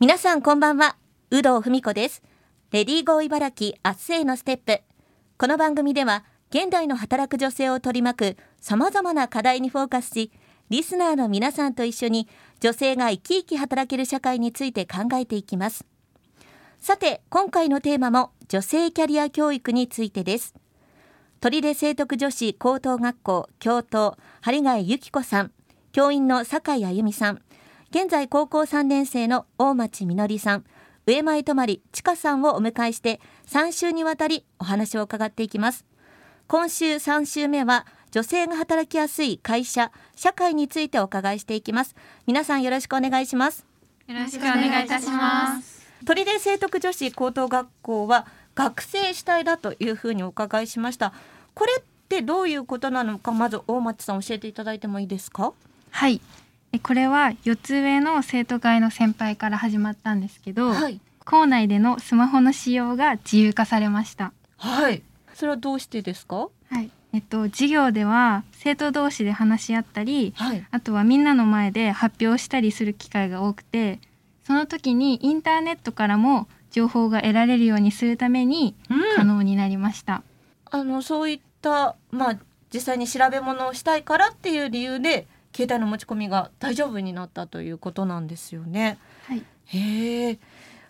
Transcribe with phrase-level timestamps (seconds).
[0.00, 0.96] 皆さんこんばんは。
[1.30, 2.22] 有働文子です。
[2.70, 4.80] レディーゴー茨城明日へのステップ。
[5.36, 10.32] この番組では現代の働く女性を取り巻く様々な課題にフォーカスし
[10.70, 12.28] リスナーの皆さんと一緒に
[12.60, 15.84] 女性が生き生き働ける社会について考えていきます。
[16.78, 20.54] さて今回のテーマも女性キャリア教育についてです。
[21.40, 25.52] 鳥出聖徳女子高等学校教頭針貝由紀子さん
[25.92, 27.42] 教員の酒井あゆみさん
[27.92, 30.64] 現在高校3年生の大町みのりさん
[31.06, 35.84] 上前泊ちかさんをお迎えして3週にわたりお話を伺っていきます。
[36.46, 41.96] 今週3週目は女性が働きやすい会社社会についてお伺いしていきます。
[42.28, 43.66] 皆さんよろしくお願いします。
[44.06, 45.80] よろしくお願いいたします。
[46.06, 51.12] 鳥出聖徳女子高等学校は学生主体だというふうにお伺いしました。
[51.54, 55.52] これってどういうことなのかまず大町さん教えていただいてもいいですか？
[55.90, 56.20] はい
[56.78, 64.32] これは4つ上の生徒会の先輩から始まったんですけど、はい、校内でのスマホの使用が自由化されました。
[64.56, 65.02] はい。
[65.34, 66.48] それはどうしてですか？
[66.70, 66.90] はい。
[67.12, 73.98] えっと、授業では生徒同士で話し合ったり、はい、あとはみんなの前で発表したりする機会が多くて
[74.46, 78.76] その時にインターネットからも情報が得られるようにするために
[79.16, 80.22] 可能になりました。
[80.72, 82.38] うん、あのそういった、まあ、
[82.72, 88.98] 実際に調べ物をしたいからっていう理由で携帯の持ち込みが大丈夫になったということなんですよね。
[89.26, 90.38] はい、へえ。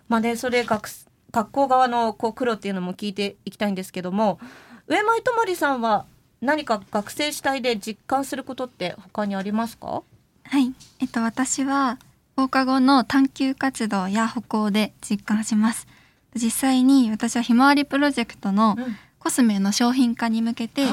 [0.07, 0.89] まあねそれ学
[1.31, 4.39] 学校側のこう苦労っていうのも聞いていきたいんですけども
[4.87, 6.05] 上前とまさんは
[6.41, 10.03] 何か学生主体で実感することって他にありますか？
[10.43, 10.73] はい。
[10.99, 11.97] えっと私は
[12.35, 15.87] 放課後の探究活動や歩行で実感します。
[16.33, 18.77] 実際に私はひまわりプロジェクトの
[19.19, 20.85] コスメの商品化に向けて、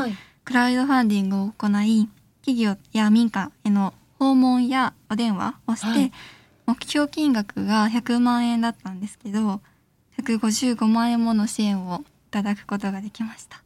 [0.44, 2.08] クラウドファンディングを行い
[2.48, 6.12] 企業や民間への訪問やお電話をして、はい、
[6.64, 9.60] 目標金額が100万円だったんですけど
[10.18, 13.62] 155万円もの支援をいただくことができました。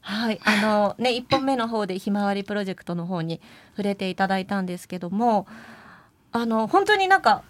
[0.00, 3.42] はい、あのね1本目の方でひまわりプロジェクトの方に
[3.72, 5.46] 触れていただいたんですけども
[6.32, 7.42] あの本当になんか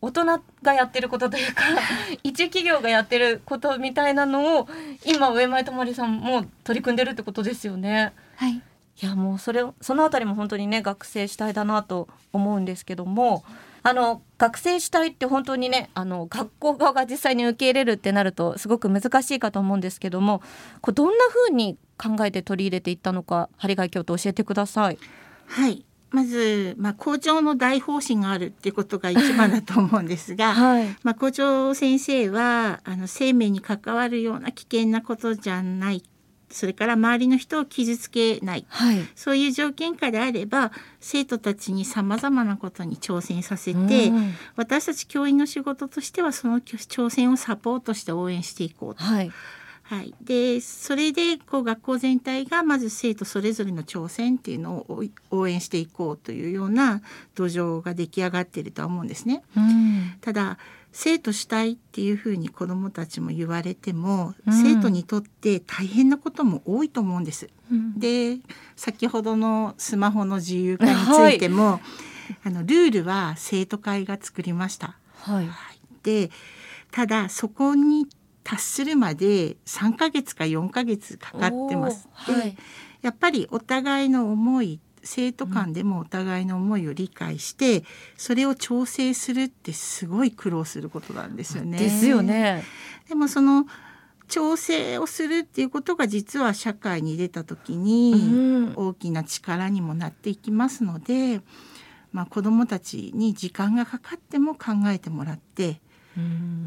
[0.00, 0.24] 大人
[0.62, 1.62] がやってることというか
[2.24, 4.68] 一企業がやってることみたいなのを
[5.06, 8.12] 今上前とさんも取り組んでるってことですよね。
[8.34, 8.60] はい
[9.02, 13.44] いやもうそれそのあたりも本当にね学生主体だなと思うんですけども
[13.82, 20.42] あの学生主体って本当にねあの学校側が実際に受け入れるってなるとすごく難しいかと思うんですけども
[20.82, 24.98] こうどんな風に考えて取り入れていったのか針貝教頭教えてください。
[25.46, 36.02] はいまず、まあ、校長の大方針があるっていうことが一番だと思うんですが、 はい、まあ、校長先生はあの生命に関わるような危険なことじゃない
[36.50, 49.02] それから周りの人を傷つけない、はい、そういう条件下であれば生徒たちにさまざまなことに挑戦させて、うん、私たち教員の仕事としてはその挑戦をサポートして応援していこうと。
[49.02, 49.30] はい。
[49.90, 57.02] はい、でそれでこう学校全体がまず生徒それぞれの挑戦っていうのを応援していこうというような
[57.34, 59.42] 土壌が出来上がっているとは思うんですね。
[59.56, 60.58] うん、ただ
[60.92, 67.48] 生徒主体っていうふうに子どもたちも言われても、うん、生徒にとって大変なことも多いと思うんです。
[67.70, 68.38] うん、で
[68.76, 71.80] 先ほどのスマホの自由化についても、は
[72.30, 74.96] い、あのルールは生徒会が作りました。
[75.12, 75.48] はい、
[76.02, 76.30] で
[76.90, 78.06] ただそこに
[78.42, 82.08] 達するまで3ヶ月か4ヶ月かかってます。
[82.12, 82.56] はい、
[83.02, 87.84] やっぱりお互いの思い生徒間でもお互いの思いを理解して、
[88.16, 91.78] それを調整するってすごい苦労することなんですよね。
[91.78, 92.64] ですよね。
[93.08, 93.66] でもその
[94.28, 101.40] 調整をするっていうことが実は社会に出た時に大きな力にもなっていきますので、
[102.12, 105.80] まあ、子どもたちに時間がかかっても考えてもらって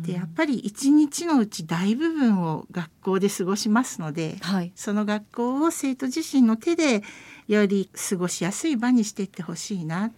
[0.01, 7.03] でやっぱり一日のうち大部分を学校で過ごしますので、はい、その学校を生徒自身の手で
[7.47, 10.11] より過ごしやすい場にしていってほしいなっ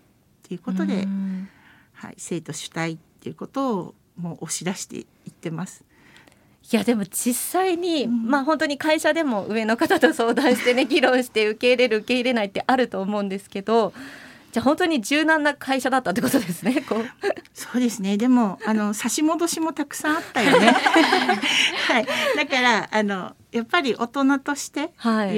[0.44, 1.08] ていうことで、
[1.94, 5.84] はい、生徒主体っていうことをもう押し出していってます。
[6.72, 13.94] いやでも実際に、うん、まあ本当に会社でも上の方と相談してね議論して受け入れる受け入れないってあると思うんですけど
[14.56, 16.82] じゃあ本当に柔軟な会社だったってことですね。
[16.88, 17.06] こう
[17.54, 18.16] そうですね。
[18.16, 20.68] でもあの差し戻しもたくさんあったよね。
[21.90, 22.06] はい。
[22.38, 24.94] だからあのやっぱり大人として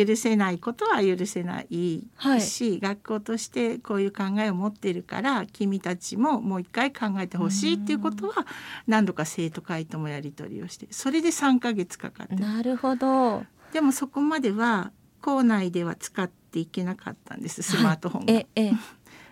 [0.06, 8.46] 許せないことは許せないし、はい、学校としてこういう考えを持っているから君たちももう一回考えてほしいっていうことは
[8.86, 13.44] 何度か生徒会ともやり取りをしてそれで3ヶ月かかってなるほど
[13.74, 14.92] でもそこまでは
[15.22, 18.34] 校内では使っていけなかったんですスマートフォンが。
[18.34, 18.74] はい、ええ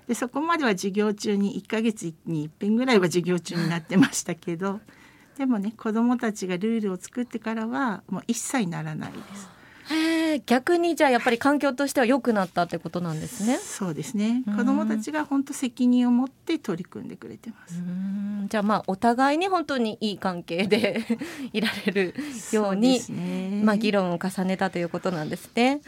[0.07, 4.79] でそこまでは授業中に1ヶ月に1遍ぐらいは授業中になってましたけど
[5.37, 9.55] でもね子どもたちがルールを作ってからはもう一切ならないです。
[9.87, 13.57] へ逆にじゃあやっぱり環境としては良くなったってことなんですね。
[13.57, 14.43] そうですね。
[14.57, 17.75] 子どもたちが本当責任を持って取り組んでくれてます。
[18.49, 21.03] じゃあまあお互いに本当にいい関係で
[21.53, 22.15] いられる
[22.51, 25.81] ように、ね、まあ議論を重ねたということなんですね。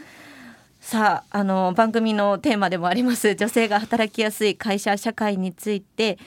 [0.90, 6.18] さああの番組のテーマでもあります女性が働きやすい会社社会について。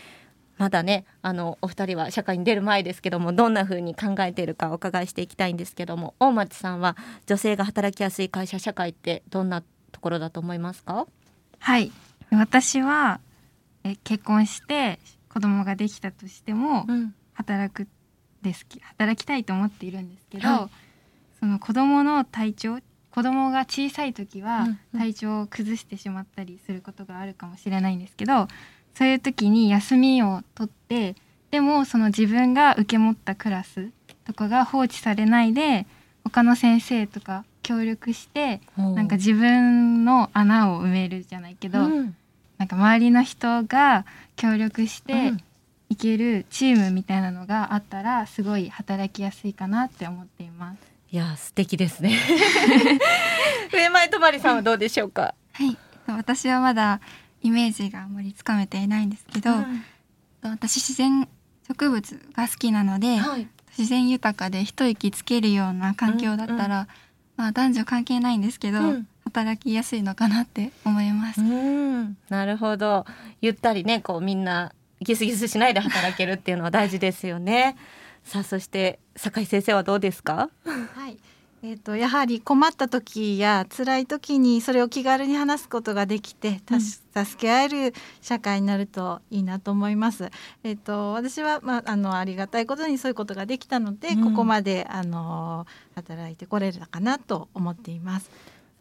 [0.60, 11.08] まだねあのお二人は社会に出る前ですけどもどんな風に考えているかお伺いしていきたいんですけども大町さんは女性が働きやすい会社社会ってどんなところだと思いますか？
[11.58, 11.92] はい。
[12.30, 13.20] 私は
[13.84, 15.00] え結婚して
[15.34, 17.88] 子供ができたとしても、うん、働く
[18.44, 20.70] です働きたいと思っているんですけど、はい、
[21.40, 22.78] その子供の体調
[23.12, 24.68] 子供が小さい時は
[24.98, 28.48] 体調を崩してしまったりすることがあるかもしれないんですけど
[28.96, 31.16] そういう時に休みを取って
[31.52, 33.90] でもその自分が受け持ったクラス
[34.26, 35.86] とかが放置されないで
[36.24, 42.16] 他の先生とか協力してなんか自分の穴を埋めるじゃないけど、うん、
[42.58, 44.06] なんか周りの人が
[44.36, 45.34] 協力して
[45.90, 50.91] いけるチームみたいなのがあったらすごい働きやすいかなって思っています。
[51.12, 52.18] いや素敵ですね。
[53.74, 55.36] 上前とまりさんはどうでしょうか？
[55.52, 55.78] はい、
[56.08, 57.02] 私はまだ
[57.42, 59.84] イメージがあまりつかめていないんですけど、うん、
[60.44, 61.28] 私自然
[61.68, 63.48] 植物が好きなので、はい、
[63.78, 66.88] 自然豊かで一息つけるような環境だったら、うんうん、
[67.36, 71.42] まあ男女関係ないんですけど、うん、働きやすいのかなって思います。
[72.30, 73.06] なるほど
[73.42, 74.72] ゆったりねこうみんな
[75.02, 77.76] ギスギスしないで働けるっていうのは大事ですよね。
[78.24, 80.50] さあそして酒井先生はどうですか？
[80.66, 81.18] はい
[81.64, 87.06] えーと、やはり困った時や辛い時にそれを気軽に話すことができて、うん、助
[87.40, 90.32] け合える社会になるといいなと思います。
[90.64, 98.32] えーと、私は、まあ、あのありがたいことにそういうことができたので、うん、ここまであの働いてこれたかなと思っています。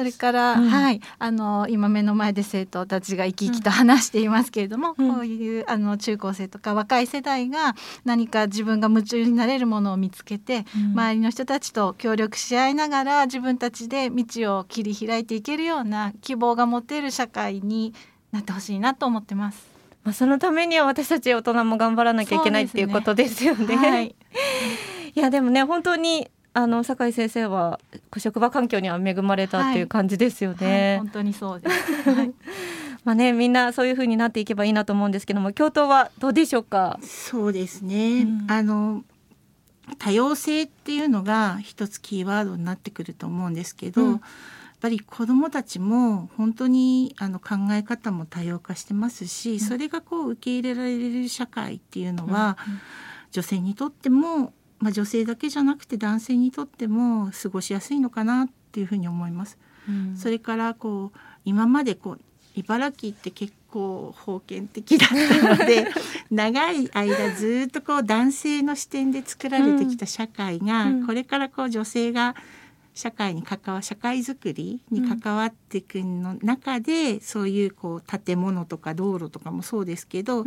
[0.01, 1.01] それから、うん、はい。
[1.19, 7.75] あの今目の前で生徒たちが生き生きと話していますけれども、うん、こういうあの中高生とか若い世代が
[8.07, 17.93] 何か自分が夢中になれるものを見つけて、うん、周りの人たちと協力し合いながら自分たちで道を切り開いていけるような希望が持てる社会に
[18.33, 19.69] なってほしいなと思ってます。
[20.03, 23.77] まあ、そのためには私たち大人も頑張らなきゃいけない、っていうことですよね。
[23.77, 24.17] はい、
[25.15, 27.79] いやでもね本当にあの酒井先生は
[28.19, 30.67] 職場環境には恵まれたっていう感じですよね。
[30.67, 32.11] はいはい、本当にそうです。
[32.11, 32.33] はい、
[33.05, 36.99] まあねみんなそういう風になっていけばいいなと思うんですけども教頭はどうでしょうか？
[37.03, 38.23] そうですね。
[38.23, 39.05] うん、あの
[39.99, 44.03] 多様性っていうのが一つキーワードになってくると思うんですけど。
[44.03, 44.21] うん
[44.81, 52.57] やっぱり子どもたちも本当にあの考え方も多様化してますし、それがこう受け入れられる社会っていうのは、
[53.31, 59.59] 女性にとってもまあ、女性だけじゃなくて男性にとっても過ごしやすいのかなっていうふうに思います。
[59.89, 62.21] うん、それからこう今までこう
[62.55, 65.87] 茨城って結構封建的だったので
[66.31, 72.35] 長い間ずっとこう男性の視点で作られてきた社会が、うん、これからこう女性が
[72.95, 80.45] 社会に関わ社会づくりに関わっていくの中で、うん、そういうこう建物とか道路とかもそうですけど、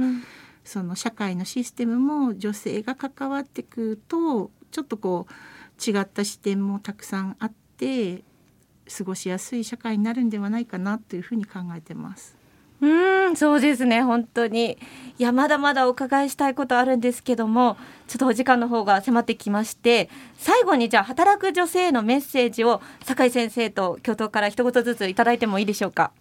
[0.63, 5.33] その社会のシステムも女性が関わってくるとちょっとこう
[5.89, 8.23] 違った視点もたくさんあって
[8.97, 12.35] 過ごしやすい社会になるんではないかなというふうに考えてます。
[12.81, 14.77] うんそうですね本当に
[15.17, 17.77] いやまだまだお伺いしたいことあるんですけども
[18.09, 26.11] ちょっとお時間の方が迫ってきまして最後にじゃあ働く女性へのメッセージを酒井先生と教頭から一言ずついただいてもいいでしょうか？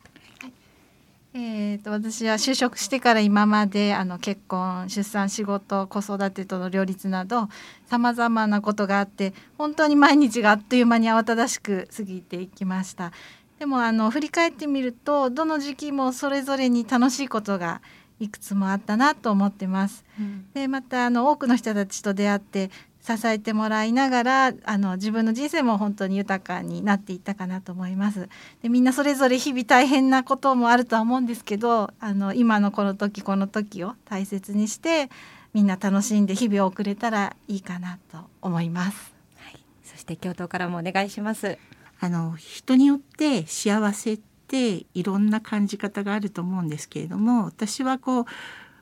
[1.35, 7.49] えーと、私は就職してから今まであの結婚出産仕事子育てとの両立など
[7.87, 13.13] さまざまなことがあって本当に毎日があっという間に慌ただしく過ぎていきました。
[13.59, 17.81] でもあの振り返ってみるとどの時期もそれぞれに楽しいことが
[18.19, 20.05] いくつもあったなと思ってます。
[20.19, 22.71] うん、でまたあの多くの人たちと出会って
[23.03, 28.29] 支えてもらいながらあの自分の人生も本当に豊かになっていったかなと思います。
[28.63, 35.11] でみんなそれぞれ日々大変なこともあるとは思うんですけどあの今のこの時この時を大切にして
[35.53, 39.13] みんな楽しんで日々を送れたらいいかなと思います。
[39.37, 41.59] はい、そして教頭からもお願いします。
[41.99, 48.25] あの人によって幸せっていろんな感じ方があると思うんですけれども私はこう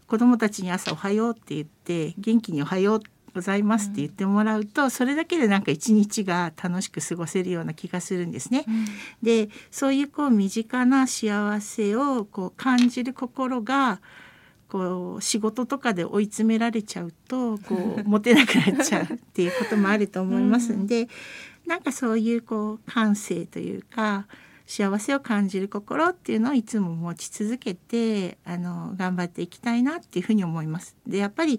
[0.06, 8.64] 子供たちに朝おはようって言って元気におはようってございますって言ってもらうと、それだけでなんか一日が楽しく過ごせるような気がするんですね。
[8.66, 8.86] うん、
[9.22, 14.00] でそういうこう身近な幸せをこう感じる心が
[14.68, 21.08] こう仕事とかで追い詰められちゃうとこう持てなくなっちゃうっていうこともあると思いますんで、 うん、
[21.66, 24.26] なんかそういうこう感性というか
[24.70, 30.96] 幸せを感じる心っていうのをいつも持ち続けてあの頑張っていきたいなっていうふうに思います。
[31.08, 31.58] でやっぱり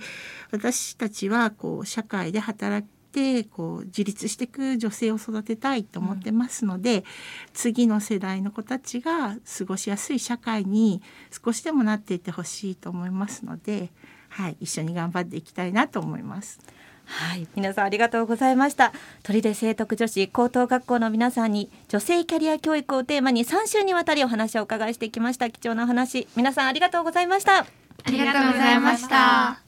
[0.52, 7.04] 私たちはこう社会で働てこう自立していく女性を育てたいと思ってますので、うん、
[7.52, 11.02] 次の世代の子たちが過ごしやすい社会に
[11.46, 13.92] 少しでもなっていってほしいと思いますので、
[14.30, 16.60] はい、一緒に頑張っていきたいなと思います。
[17.06, 18.94] はい、皆さんありがとうございました。
[19.24, 25.50] 鳥出聖徳女子高等学校の皆さんに女性キャリア教育をテーマに3週にわたりお話をお伺いしてきました。
[25.50, 27.60] 貴重な話、皆さんありがとうございました。
[27.60, 27.66] あ
[28.10, 29.60] りがとうございました。